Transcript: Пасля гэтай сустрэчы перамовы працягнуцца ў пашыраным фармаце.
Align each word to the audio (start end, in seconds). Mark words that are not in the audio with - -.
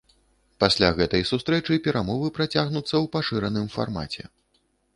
Пасля 0.61 0.87
гэтай 0.99 1.21
сустрэчы 1.31 1.77
перамовы 1.89 2.31
працягнуцца 2.39 2.93
ў 2.93 3.05
пашыраным 3.17 3.71
фармаце. 3.75 4.23